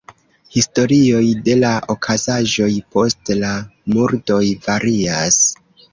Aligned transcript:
Historioj 0.53 1.25
de 1.49 1.57
la 1.59 1.73
okazaĵoj 1.95 2.69
post 2.97 3.33
la 3.43 3.53
murdoj 3.95 4.43
varias. 4.65 5.43